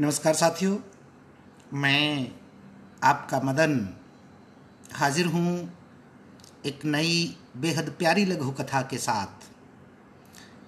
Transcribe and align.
नमस्कार 0.00 0.34
साथियों, 0.34 0.76
मैं 1.72 2.32
आपका 3.04 3.40
मदन 3.40 3.98
हाजिर 4.92 5.26
हूँ 5.26 5.72
एक 6.66 6.84
नई 6.84 7.36
बेहद 7.56 7.90
प्यारी 7.98 8.24
लघु 8.24 8.50
कथा 8.50 8.82
के 8.82 8.98
साथ, 8.98 9.44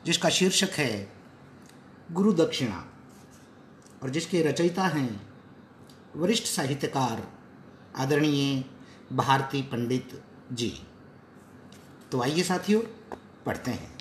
जिसका 0.06 0.28
शीर्षक 0.28 0.70
है 0.70 1.12
गुरु 2.12 2.32
दक्षिणा, 2.32 2.84
और 4.02 4.10
जिसके 4.10 4.42
रचयिता 4.42 4.86
हैं 4.86 5.26
वरिष्ठ 6.16 6.44
साहित्यकार 6.44 7.26
आदरणीय 7.96 8.64
भारती 9.12 9.62
पंडित 9.62 10.22
जी। 10.52 10.86
तो 12.12 12.22
आइए 12.22 12.42
साथियों, 12.42 12.82
पढ़ते 13.46 13.70
हैं। 13.70 13.98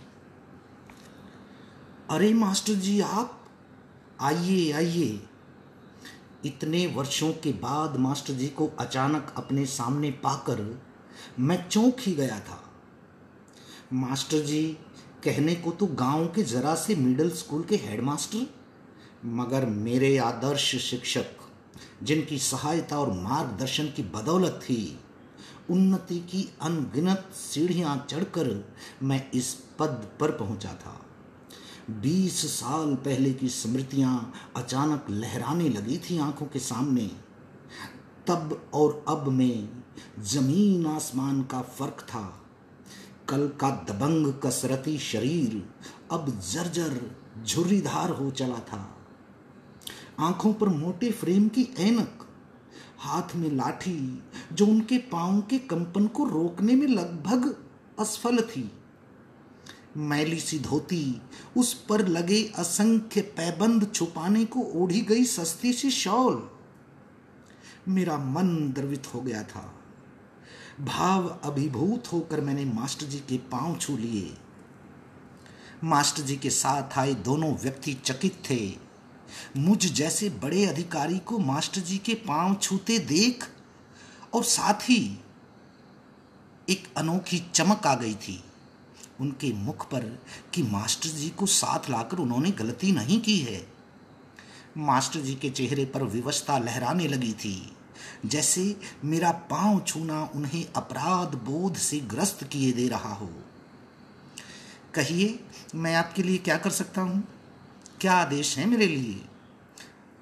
अरे 2.09 2.34
मास्टर 2.34 2.73
जी 2.73 3.02
आप 3.02 3.38
आइए 4.21 4.71
आइए। 4.71 5.19
इतने 6.45 6.85
वर्षों 6.88 7.31
के 7.34 7.52
बाद 7.53 7.95
मास्टर 7.98 8.34
जी 8.34 8.48
को 8.48 8.67
अचानक 8.79 9.34
अपने 9.38 9.66
सामने 9.66 10.12
पाकर 10.12 10.81
मैं 11.39 11.70
चौंक 11.70 11.99
ही 11.99 12.13
गया 12.13 12.39
था। 12.39 12.62
मास्टर 13.93 14.39
जी, 14.39 14.77
कहने 15.23 15.55
को 15.55 15.71
तो 15.71 15.85
गाँव 15.85 16.26
के 16.27 16.43
जरा 16.43 16.76
से 16.76 16.95
मिडिल 16.95 17.31
स्कूल 17.31 17.63
के 17.63 17.76
हेडमास्टर 17.76 18.48
मगर 19.26 19.65
मेरे 19.65 20.17
आदर्श 20.17 20.76
शिक्षक, 20.76 21.26
जिनकी 22.03 22.38
सहायता 22.40 22.99
और 22.99 23.12
मार्गदर्शन 23.13 23.85
की 23.85 24.03
बदौलत 24.03 24.59
थी, 24.63 24.99
उन्नति 25.70 26.20
की 26.20 26.49
अनगिनत 26.62 27.29
सीढ़ियाँ 27.35 28.05
चढ़कर 28.09 28.70
मैं 29.03 29.31
इस 29.31 29.53
पद 29.79 30.09
पर 30.20 30.31
पहुँचा 30.31 30.73
था। 30.73 30.99
बीस 31.91 32.45
साल 32.52 32.95
पहले 32.95 33.34
की 33.34 33.50
स्मृतियाँ 33.50 34.34
अचानक 34.55 35.05
लहराने 35.09 35.70
लगी 35.70 35.98
थी 35.98 36.18
आँखों 36.18 36.45
के 36.45 36.59
सामने। 36.59 37.12
तब 38.27 38.70
और 38.74 39.05
अब 39.07 39.27
में 39.27 39.70
ज़मीन 40.20 40.85
आसमान 40.85 41.41
का 41.43 41.62
फ़र्क 41.62 42.05
था। 42.10 42.41
कल 43.30 43.48
का 43.48 43.70
दबंग 43.70 44.34
कसरती 44.34 44.98
शरीर 44.98 45.70
अब 46.12 46.40
जर्जर 46.52 47.12
झुर्रीधार 47.46 48.10
हो 48.10 48.32
चला 48.32 48.60
था। 48.60 48.98
आँखों 50.20 50.54
पर 50.54 50.70
मोटे 50.70 51.12
फ्रेम 51.12 51.48
की 51.48 51.68
ऐनक, 51.80 52.27
हाथ 52.99 53.35
में 53.35 53.52
लाठी 53.52 54.24
जो 54.54 54.65
उनके 54.65 54.98
पाँव 54.98 55.41
के 55.41 55.58
कंपन 55.58 56.08
को 56.08 56.26
रोकने 56.26 56.76
में 56.76 56.87
लगभग 56.87 57.55
असफल 57.99 58.41
थी। 58.41 58.71
मैली 59.97 60.39
सी 60.39 60.59
धोती, 60.59 61.21
उस 61.57 61.73
पर 61.73 62.07
लगे 62.07 62.43
असंख्य 62.55 63.21
पैबंद 63.21 63.91
छुपाने 63.95 64.45
को 64.45 64.59
ओढ़ी 64.59 65.01
गई 65.01 65.23
सस्ती 65.25 65.73
सी 65.73 65.91
शॉल। 65.91 66.50
मेरा 67.88 68.17
मन 68.17 68.72
द्रवित 68.72 69.13
हो 69.13 69.22
गया 69.22 69.44
था। 69.44 69.73
भाव 70.81 71.28
अभिभूत 71.44 72.12
होकर 72.13 72.41
मैंने 72.41 72.66
मास्टर 72.66 73.06
जी 73.06 73.19
के 73.19 73.38
पाँव 73.38 73.75
छू 73.75 73.97
लिए। 73.97 74.34
मास्टर 75.84 76.23
जी 76.23 76.38
के 76.38 76.50
साथ 76.50 76.97
आए 76.97 77.13
दोनों 77.13 77.53
व्यक्ति 77.53 77.94
चकित 77.94 78.44
थे। 78.50 78.91
मुझ 79.57 79.85
जैसे 79.85 80.29
बड़े 80.29 80.66
अधिकारी 80.66 81.19
को 81.19 81.39
मास्टर 81.39 81.81
जी 81.81 81.97
के 81.97 82.13
पाँव 82.13 82.56
छूते 82.56 83.00
देख, 83.00 83.47
और 84.34 84.44
साथ 84.44 84.89
ही 84.89 85.19
एक 86.69 86.88
अनोखी 86.97 87.39
चमक 87.53 87.88
आ 87.88 87.95
गई 87.95 88.16
थी। 88.16 88.44
उनके 89.22 89.52
मुख 89.53 89.86
पर 89.86 90.06
कि 90.53 90.64
मास्टर 90.64 91.09
जी 91.09 91.30
को 91.30 91.46
साथ 91.46 91.90
लाकर 91.90 92.18
उन्होंने 92.18 92.52
गलती 92.52 92.91
नहीं 92.91 93.19
की 93.22 93.38
है। 93.38 93.66
मास्टर 94.78 95.19
जी 95.19 95.36
के 95.36 95.50
चेहरे 95.50 95.86
पर 95.86 96.03
विवशता 96.03 96.58
लहराने 96.58 97.08
लगी 97.08 97.34
थी, 97.34 97.72
जैसे 98.25 98.75
मेरा 99.06 99.31
पाँव 99.31 99.80
छूना 99.80 100.24
उन्हें 100.36 100.66
अपराध 100.75 101.36
बोध 101.44 101.76
से 101.76 102.00
ग्रस्त 102.00 102.44
किए 102.44 102.72
दे 102.72 102.88
रहा 102.88 103.14
हो। 103.14 103.30
कहिए, 104.94 105.40
मैं 105.76 105.96
आपके 105.96 106.24
लिए 106.24 106.38
क्या 106.38 106.58
कर 106.58 106.70
सकता 106.70 107.02
हूँ? 107.02 107.24
क्या 108.02 108.14
आदेश 108.14 108.58
है 108.58 108.66
मेरे 108.66 108.88
लिए? 108.88 109.22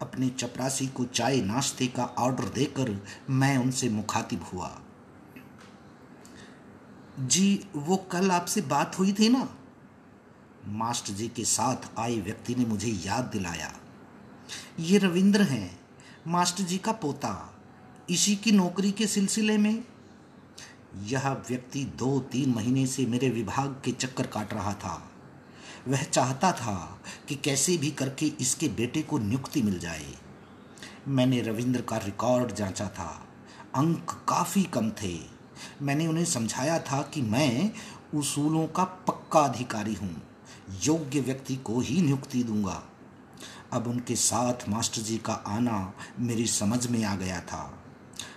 अपने 0.01 0.29
चपरासी 0.29 0.87
को 0.87 1.05
चाय 1.05 1.41
नाश्ते 1.41 1.87
का 1.87 2.03
ऑर्डर 2.17 2.49
देकर 2.49 2.95
मैं 3.29 3.57
उनसे 3.57 3.89
मुखातिब 3.89 4.43
हुआ। 4.53 4.69
जी, 7.19 7.65
वो 7.75 7.97
कल 7.97 8.31
आपसे 8.31 8.61
बात 8.61 8.99
हुई 8.99 9.13
थी 9.13 9.29
ना। 9.29 9.49
मास्टर 10.67 11.13
जी 11.13 11.27
के 11.27 11.45
साथ 11.45 11.99
आए 11.99 12.15
व्यक्ति 12.15 12.55
ने 12.55 12.65
मुझे 12.65 12.87
याद 12.87 13.25
दिलाया। 13.25 13.73
ये 14.79 14.97
रविंद्र 14.97 15.41
हैं, 15.41 15.79
मास्टर 16.27 16.63
जी 16.63 16.77
का 16.77 16.91
पोता, 16.91 17.61
इसी 18.09 18.35
की 18.35 18.51
नौकरी 18.51 18.91
के 18.91 19.07
सिलसिले 19.07 19.57
में। 19.57 19.83
यह 21.03 21.29
व्यक्ति 21.29 21.85
दो 21.85 22.19
तीन 22.19 22.49
महीने 22.49 22.87
से 22.87 23.05
मेरे 23.05 23.29
विभाग 23.29 23.81
के 23.85 23.91
चक्कर 23.91 24.27
काट 24.27 24.53
रहा 24.53 24.73
था। 24.73 25.11
वह 25.87 26.03
चाहता 26.03 26.51
था 26.51 27.01
कि 27.27 27.35
कैसे 27.35 27.77
भी 27.77 27.91
करके 27.91 28.25
इसके 28.25 28.67
बेटे 28.67 29.01
को 29.01 29.17
नियुक्ति 29.17 29.61
मिल 29.61 29.79
जाए। 29.79 30.15
मैंने 31.07 31.41
रविंद्र 31.41 31.81
का 31.81 31.97
रिकॉर्ड 31.97 32.53
जांचा 32.53 32.87
था। 32.87 33.27
अंक 33.75 34.25
काफ़ी 34.29 34.63
कम 34.63 34.89
थे। 34.89 35.38
मैंने 35.81 36.07
उन्हें 36.07 36.25
समझाया 36.25 36.79
था 36.79 37.01
कि 37.01 37.21
मैं 37.21 37.71
उसूलों 38.15 38.67
का 38.67 38.83
पक्का 38.83 39.39
अधिकारी 39.39 39.93
हूँ। 39.93 40.21
योग्य 40.83 41.19
व्यक्ति 41.19 41.55
को 41.55 41.79
ही 41.79 42.01
नियुक्ति 42.01 42.43
दूँगा। 42.43 42.83
अब 43.73 43.87
उनके 43.87 44.15
साथ 44.15 44.69
मास्टर 44.69 45.01
जी 45.01 45.17
का 45.17 45.33
आना 45.33 45.93
मेरी 46.19 46.47
समझ 46.47 46.87
में 46.87 47.03
आ 47.03 47.15
गया 47.15 47.39
था। 47.41 47.83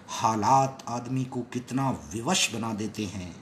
हालात 0.08 0.84
आदमी 0.88 1.24
को 1.24 1.40
कितना 1.40 1.90
विवश 1.90 2.54
बना 2.54 2.74
देते 2.74 3.04
हैं। 3.04 3.36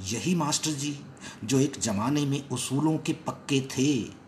यही 0.00 0.34
मास्टर 0.34 0.70
जी, 0.70 1.00
जो 1.44 1.60
एक 1.60 1.80
ज़माने 1.80 2.26
में 2.26 2.48
उसूलों 2.48 2.98
के 2.98 3.12
पक्के 3.12 3.60
थे 3.60 4.23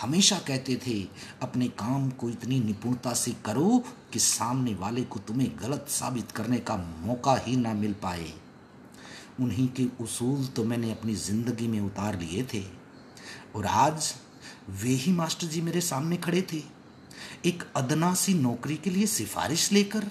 हमेशा 0.00 0.38
कहते 0.38 0.76
थे, 0.86 1.00
अपने 1.42 1.68
काम 1.78 2.08
को 2.10 2.28
इतनी 2.30 2.60
निपुणता 2.60 3.12
से 3.14 3.32
करो 3.44 3.84
कि 4.12 4.18
सामने 4.18 4.74
वाले 4.74 5.02
को 5.04 5.20
तुम्हें 5.20 5.50
गलत 5.60 5.86
साबित 5.90 6.32
करने 6.32 6.58
का 6.60 6.76
मौका 6.76 7.36
ही 7.36 7.56
ना 7.56 7.74
मिल 7.74 7.92
पाए। 8.02 8.32
उन्हीं 9.40 9.68
के 9.70 9.86
उसूल 10.00 10.46
तो 10.46 10.64
मैंने 10.64 10.90
अपनी 10.92 11.14
ज़िंदगी 11.16 11.68
में 11.68 11.80
उतार 11.80 12.18
लिए 12.20 12.42
थे। 12.54 12.62
और 13.56 13.66
आज 13.66 14.14
वे 14.82 14.90
ही 14.90 15.12
मास्टर 15.12 15.46
जी 15.46 15.60
मेरे 15.60 15.80
सामने 15.80 16.16
खड़े 16.16 16.42
थे, 16.52 16.62
एक 17.46 17.62
अदना 17.76 18.12
सी 18.14 18.34
नौकरी 18.34 18.76
के 18.76 18.90
लिए 18.90 19.06
सिफारिश 19.06 19.70
लेकर। 19.72 20.10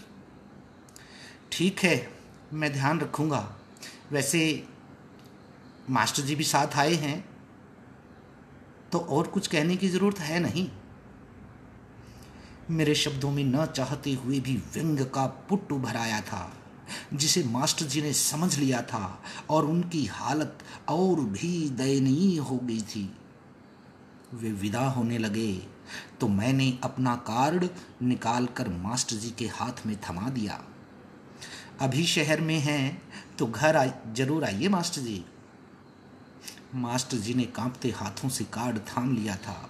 ठीक 1.51 1.79
है, 1.79 2.09
मैं 2.53 2.71
ध्यान 2.73 2.99
रखूँगा। 2.99 3.47
वैसे 4.11 4.41
मास्टर 5.89 6.23
जी 6.23 6.35
भी 6.35 6.43
साथ 6.43 6.75
आए 6.75 6.93
हैं। 6.95 7.23
तो 8.91 8.99
और 8.99 9.27
कुछ 9.27 9.47
कहने 9.47 9.75
की 9.75 9.89
ज़रूरत 9.89 10.19
है 10.19 10.39
नहीं। 10.39 10.67
मेरे 12.71 12.95
शब्दों 12.95 13.31
में 13.31 13.43
न 13.45 13.65
चाहते 13.67 14.13
हुए 14.15 14.39
भी 14.39 14.55
व्यंग 14.73 15.05
का 15.07 15.25
पुट 15.49 15.71
उभर 15.71 15.97
आया 15.97 16.21
था 16.21 16.49
जिसे 17.13 17.43
मास्टर 17.43 17.85
जी 17.85 18.01
ने 18.01 18.11
समझ 18.13 18.57
लिया 18.57 18.81
था 18.83 19.19
और 19.49 19.65
उनकी 19.65 20.05
हालत 20.05 20.57
और 20.89 21.19
भी 21.21 21.69
दयनीय 21.71 22.37
हो 22.39 22.57
गई 22.57 22.81
थी। 22.85 23.09
वे 24.33 24.51
विदा 24.53 24.87
होने 24.89 25.17
लगे 25.17 25.51
तो 26.19 26.27
मैंने 26.29 26.71
अपना 26.83 27.15
कार्ड 27.27 27.67
निकालकर 28.03 28.69
मास्टर 28.77 29.15
जी 29.15 29.29
के 29.29 29.45
हाथ 29.49 29.85
में 29.85 29.95
थमा 30.01 30.29
दिया। 30.29 30.59
अभी 31.81 32.05
शहर 32.05 32.41
में 32.41 32.57
हैं 32.59 33.01
तो 33.39 33.45
घर 33.47 33.75
आ, 33.75 33.85
ज़रूर 34.13 34.43
आइए 34.43 34.67
मास्टर 34.69 35.01
जी। 35.01 35.23
मास्टर 36.75 37.17
जी 37.17 37.33
ने 37.33 37.43
कांपते 37.45 37.89
हाथों 37.89 38.29
से 38.29 38.43
कार्ड 38.43 38.77
थाम 38.77 39.15
लिया 39.15 39.35
था। 39.35 39.69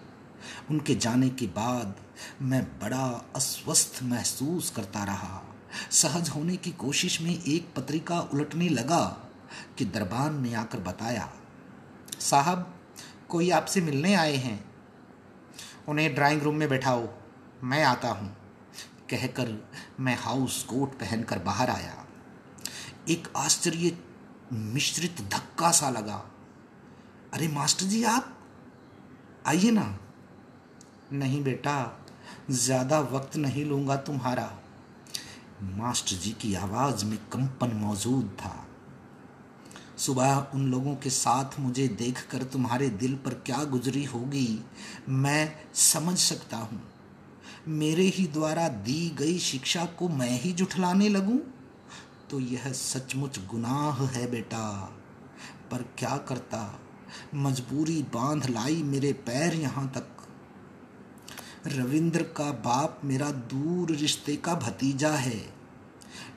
उनके 0.72 0.96
जाने 0.96 1.30
के 1.30 1.46
बाद 1.46 1.96
मैं 2.42 2.64
बड़ा 2.80 3.32
अस्वस्थ 3.36 4.00
महसूस 4.04 4.70
करता 4.70 5.04
रहा। 5.04 5.42
सहज 5.92 6.30
होने 6.30 6.56
की 6.58 6.72
कोशिश 6.72 7.22
में 7.22 7.44
एक 7.44 7.74
पत्रिका 7.76 8.20
उलटने 8.20 8.70
लगा 8.70 9.04
कि 9.78 9.86
दरबान 9.86 10.42
ने 10.42 10.54
आकर 10.54 10.80
बताया, 10.80 11.30
साहब, 12.20 12.74
कोई 13.30 13.50
आपसे 13.50 13.82
मिलने 13.82 14.14
आए 14.16 14.36
हैं? 14.36 14.66
उन्हें 15.88 16.16
ड्राइंग 16.16 16.42
रूम 16.42 16.56
में 16.56 16.70
बैठाओ, 16.70 17.08
मैं 17.64 17.84
आता 17.84 18.10
हूँ, 18.10 18.36
कहकर 19.10 19.68
मैं 20.00 20.18
हाउस 20.20 20.64
कोट 20.64 21.00
पहनकर 21.00 21.40
बाहर 21.40 21.70
आया। 21.70 22.06
एक 23.10 23.28
आश्चर्य 23.38 23.98
मिश्रित 24.54 25.22
धक्का 25.22 25.72
सा 25.72 25.90
लगा। 25.90 26.26
अरे 27.34 27.48
मास्टर 27.48 27.86
जी, 27.86 28.04
आप 28.04 28.38
आइए 29.48 29.72
ना। 29.72 30.00
नहीं 31.14 31.44
बेटा, 31.44 32.06
ज़्यादा 32.50 33.00
वक्त 33.00 33.38
नहीं 33.38 33.66
लूँगा 33.66 33.96
तुम्हारा। 33.96 34.60
मास्टर 35.64 36.16
जी 36.16 36.32
की 36.32 36.54
आवाज़ 36.56 37.06
में 37.06 37.18
कंपन 37.18 37.74
मौजूद 37.74 38.38
था। 38.42 38.68
सुबह 39.98 40.48
उन 40.54 40.72
लोगों 40.72 40.96
के 40.96 41.10
साथ 41.10 41.60
मुझे 41.60 41.88
देखकर 41.88 42.44
तुम्हारे 42.44 42.90
दिल 42.90 43.16
पर 43.16 43.34
क्या 43.34 43.64
गुजरी 43.64 44.04
होगी, 44.04 44.60
मैं 45.10 45.56
समझ 45.74 46.18
सकता 46.18 46.58
हूँ। 46.58 46.82
मेरे 47.68 48.04
ही 48.04 48.28
द्वारा 48.28 48.68
दी 48.68 49.10
गई 49.10 49.40
शिक्षा 49.40 49.86
को 49.86 50.10
मैं 50.10 50.32
ही 50.32 50.52
जुठलाने 50.52 51.10
लगूं? 51.10 51.38
तो 52.30 52.40
यह 52.40 52.72
सचमुच 52.72 53.40
गुनाह 53.46 54.04
है 54.06 54.32
बेटा। 54.32 54.94
पर 55.72 55.82
क्या 55.98 56.18
करता? 56.18 56.80
मजबूरी 57.36 58.02
बाँध 58.02 58.50
लाई 58.50 58.84
मेरे 58.84 59.14
पैर 59.14 59.54
यहाँ 59.54 59.88
तक। 59.88 60.08
रविंद्र 61.68 62.24
का 62.24 62.52
बाप 62.52 63.02
मेरा 63.04 63.32
दूर 63.32 63.92
रिश्ते 63.92 64.36
का 64.36 64.56
भतीजा 64.56 65.12
है। 65.12 65.54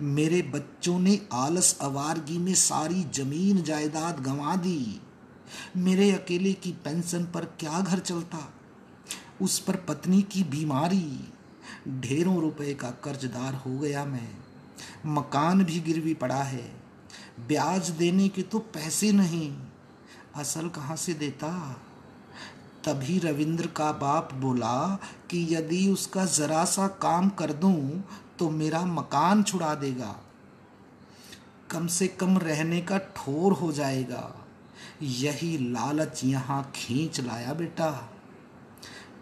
मेरे 0.02 0.42
बच्चों 0.42 0.98
ने 0.98 1.20
आलस 1.32 1.78
अवारगी 1.80 2.38
में 2.38 2.54
सारी 2.54 3.04
ज़मीन 3.04 3.62
जायदाद 3.62 4.20
गंवा 4.20 4.56
दी। 4.56 5.00
मेरे 5.76 6.12
अकेले 6.12 6.52
की 6.52 6.72
पेंशन 6.72 7.24
पर 7.24 7.44
क्या 7.44 7.80
घर 7.80 7.98
चलता? 7.98 8.54
उस 9.42 9.58
पर 9.58 9.76
पत्नी 9.76 10.22
की 10.22 10.44
बीमारी। 10.44 11.32
ढेरों 11.88 12.40
रुपए 12.40 12.74
का 12.74 12.90
कर्जदार 12.90 13.54
हो 13.54 13.78
गया 13.78 14.04
मैं। 14.04 14.36
मकान 15.06 15.64
भी 15.64 15.80
गिरवी 15.80 16.14
पड़ा 16.14 16.42
है। 16.42 16.80
ब्याज 17.48 17.90
देने 17.90 18.28
के 18.28 18.42
तो 18.42 18.58
पैसे 18.58 19.12
नहीं। 19.12 19.56
असल 20.36 20.68
कहाँ 20.68 20.96
से 20.96 21.14
देता? 21.14 21.76
तभी 22.84 23.18
रविंद्र 23.18 23.66
का 23.66 23.92
बाप 23.92 24.34
बोला 24.34 24.98
कि 25.30 25.54
यदि 25.54 25.90
उसका 25.90 26.24
जरा 26.24 26.64
सा 26.64 26.88
काम 26.88 27.28
कर 27.28 27.52
दूँ 27.52 28.04
तो 28.38 28.50
मेरा 28.50 28.84
मकान 28.84 29.42
छुड़ा 29.42 29.74
देगा। 29.74 30.16
कम 31.70 31.86
से 31.86 32.08
कम 32.08 32.38
रहने 32.38 32.80
का 32.80 32.98
ठोर 32.98 33.52
हो 33.52 33.72
जाएगा। 33.72 34.46
यही 35.02 35.58
लालच 35.58 36.20
यहाँ 36.24 36.72
खींच 36.74 37.20
लाया 37.20 37.54
बेटा। 37.54 37.90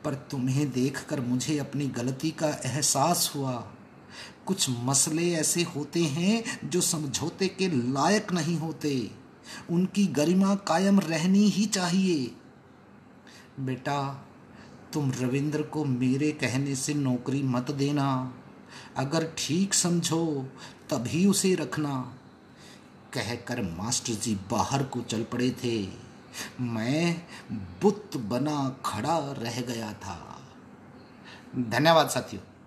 पर 0.05 0.15
तुम्हें 0.15 0.73
देखकर 0.73 1.21
मुझे 1.21 1.59
अपनी 1.59 1.87
गलती 1.87 2.31
का 2.31 2.49
एहसास 2.49 3.33
हुआ। 3.35 3.65
कुछ 4.47 4.71
मसले 4.71 5.33
ऐसे 5.33 5.63
होते 5.63 6.05
हैं 6.05 6.69
जो 6.71 6.81
समझौते 6.81 7.49
के 7.49 7.93
लायक 7.93 8.33
नहीं 8.33 8.57
होते। 8.59 9.11
उनकी 9.71 10.06
गरिमा 10.06 10.55
कायम 10.55 11.00
रहनी 11.00 11.49
ही 11.49 11.67
चाहिए। 11.67 12.35
बेटा, 13.61 14.27
तुम 14.93 15.12
रविंद्र 15.12 15.62
को 15.62 15.85
मेरे 15.85 16.33
कहने 16.33 16.75
से 16.75 16.95
नौकरी 16.95 17.43
मत 17.43 17.71
देना। 17.71 18.35
अगर 18.97 19.35
ठीक 19.39 19.75
समझो, 19.75 20.49
तभी 20.91 21.27
उसे 21.27 21.55
रखना। 21.55 22.15
कहकर 23.12 23.62
मास्टर 23.62 24.12
जी 24.12 24.35
बाहर 24.35 24.83
को 24.83 25.00
चल 25.00 25.23
पड़े 25.23 25.50
थे। 25.50 25.89
मैं 26.61 27.27
बुत 27.53 28.17
बना 28.17 28.77
खड़ा 28.85 29.19
रह 29.19 29.61
गया 29.61 29.93
था। 29.93 30.43
धन्यवाद 31.56 32.09
साथियों। 32.09 32.58